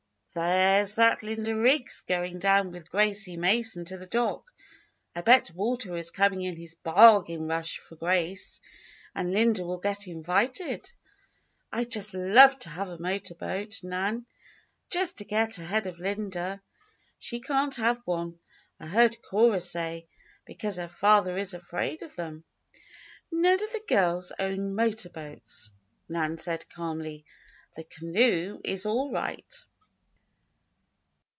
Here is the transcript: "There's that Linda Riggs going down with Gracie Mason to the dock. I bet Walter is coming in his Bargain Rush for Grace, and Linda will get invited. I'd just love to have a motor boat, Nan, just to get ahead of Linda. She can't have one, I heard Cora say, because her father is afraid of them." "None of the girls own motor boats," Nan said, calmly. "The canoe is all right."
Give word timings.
"There's 0.33 0.95
that 0.95 1.23
Linda 1.23 1.53
Riggs 1.57 2.03
going 2.03 2.39
down 2.39 2.71
with 2.71 2.89
Gracie 2.89 3.35
Mason 3.35 3.83
to 3.83 3.97
the 3.97 4.05
dock. 4.07 4.49
I 5.13 5.19
bet 5.19 5.51
Walter 5.53 5.93
is 5.97 6.09
coming 6.09 6.41
in 6.43 6.55
his 6.55 6.73
Bargain 6.73 7.49
Rush 7.49 7.79
for 7.79 7.97
Grace, 7.97 8.61
and 9.13 9.33
Linda 9.33 9.65
will 9.65 9.79
get 9.79 10.07
invited. 10.07 10.89
I'd 11.69 11.89
just 11.91 12.13
love 12.13 12.57
to 12.59 12.69
have 12.69 12.87
a 12.87 12.97
motor 12.97 13.35
boat, 13.35 13.83
Nan, 13.83 14.25
just 14.89 15.17
to 15.17 15.25
get 15.25 15.57
ahead 15.57 15.85
of 15.85 15.99
Linda. 15.99 16.61
She 17.19 17.41
can't 17.41 17.75
have 17.75 17.99
one, 18.05 18.39
I 18.79 18.85
heard 18.87 19.21
Cora 19.21 19.59
say, 19.59 20.07
because 20.45 20.77
her 20.77 20.87
father 20.87 21.35
is 21.35 21.53
afraid 21.53 22.03
of 22.03 22.15
them." 22.15 22.45
"None 23.33 23.61
of 23.61 23.73
the 23.73 23.83
girls 23.85 24.31
own 24.39 24.75
motor 24.75 25.09
boats," 25.09 25.73
Nan 26.07 26.37
said, 26.37 26.69
calmly. 26.69 27.25
"The 27.75 27.83
canoe 27.83 28.61
is 28.63 28.85
all 28.85 29.11
right." 29.11 29.61